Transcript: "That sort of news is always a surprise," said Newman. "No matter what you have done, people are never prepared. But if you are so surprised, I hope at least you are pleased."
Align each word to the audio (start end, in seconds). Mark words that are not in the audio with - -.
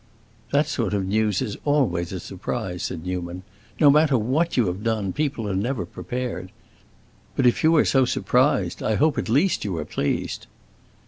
"That 0.49 0.65
sort 0.65 0.95
of 0.95 1.05
news 1.05 1.43
is 1.43 1.57
always 1.63 2.11
a 2.11 2.19
surprise," 2.19 2.81
said 2.81 3.05
Newman. 3.05 3.43
"No 3.79 3.91
matter 3.91 4.17
what 4.17 4.57
you 4.57 4.65
have 4.65 4.83
done, 4.83 5.13
people 5.13 5.47
are 5.47 5.53
never 5.55 5.85
prepared. 5.85 6.51
But 7.35 7.45
if 7.45 7.63
you 7.63 7.75
are 7.75 7.85
so 7.85 8.05
surprised, 8.05 8.81
I 8.81 8.95
hope 8.95 9.19
at 9.19 9.29
least 9.29 9.63
you 9.63 9.77
are 9.77 9.85
pleased." 9.85 10.47